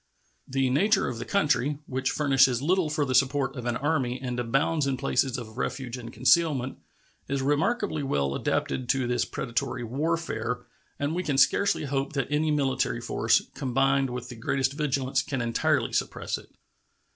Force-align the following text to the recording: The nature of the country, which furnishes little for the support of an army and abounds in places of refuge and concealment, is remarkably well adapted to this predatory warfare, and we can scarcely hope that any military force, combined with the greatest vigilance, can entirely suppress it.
The 0.47 0.71
nature 0.71 1.07
of 1.07 1.19
the 1.19 1.25
country, 1.25 1.77
which 1.85 2.09
furnishes 2.09 2.59
little 2.59 2.89
for 2.89 3.05
the 3.05 3.13
support 3.13 3.55
of 3.55 3.67
an 3.67 3.77
army 3.77 4.19
and 4.19 4.39
abounds 4.39 4.87
in 4.87 4.97
places 4.97 5.37
of 5.37 5.59
refuge 5.59 5.95
and 5.95 6.11
concealment, 6.11 6.79
is 7.27 7.43
remarkably 7.43 8.01
well 8.01 8.33
adapted 8.33 8.89
to 8.89 9.05
this 9.05 9.25
predatory 9.25 9.83
warfare, 9.83 10.61
and 10.97 11.13
we 11.13 11.21
can 11.21 11.37
scarcely 11.37 11.83
hope 11.83 12.13
that 12.13 12.31
any 12.31 12.49
military 12.49 12.99
force, 12.99 13.43
combined 13.53 14.09
with 14.09 14.29
the 14.29 14.35
greatest 14.35 14.73
vigilance, 14.73 15.21
can 15.21 15.39
entirely 15.39 15.93
suppress 15.93 16.39
it. 16.39 16.49